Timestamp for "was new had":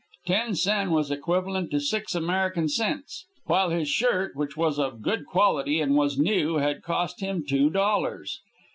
5.95-6.81